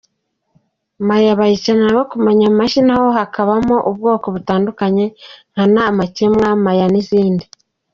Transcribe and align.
Maya: 1.07 1.37
bayikina 1.39 1.87
bakomanya 1.97 2.45
amashyi 2.51 2.79
naho 2.87 3.07
hakabamo 3.17 3.75
ubwoko 3.89 4.25
butandukanye 4.35 5.05
nka 5.53 5.63
ntamakemwa, 5.71 6.47
maya,. 6.65 6.87